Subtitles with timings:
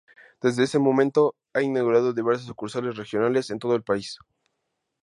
[0.41, 4.17] Desde ese momento, ha inaugurado diversas sucursales regionales en todo el país.